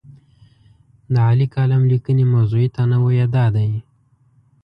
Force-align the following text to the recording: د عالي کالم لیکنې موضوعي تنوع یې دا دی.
د 1.13 1.15
عالي 1.25 1.47
کالم 1.55 1.81
لیکنې 1.91 2.25
موضوعي 2.33 2.67
تنوع 2.75 3.11
یې 3.19 3.25
دا 3.35 3.45
دی. 3.55 3.69